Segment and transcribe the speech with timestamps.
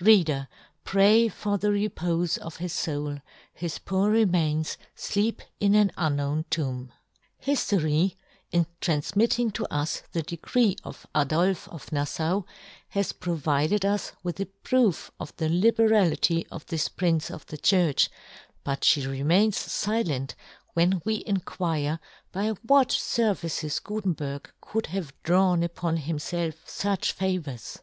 [0.00, 0.48] Reader,
[0.82, 3.18] pray for the repofe of his foul:
[3.54, 6.90] his poor remains fleep in an unknown tomb.
[7.46, 8.16] ISTORY,
[8.50, 12.44] in tranfmitting to us the decree of Adolfe of Naflau,
[12.88, 17.56] has provided us with a proof of the libe rahty of this Prince of the
[17.56, 18.10] Church,
[18.64, 20.34] but fhe remains filent
[20.74, 22.00] when we in quire
[22.32, 27.78] by what fervices Gutenberg could have drawn upon himfelf fuch favours.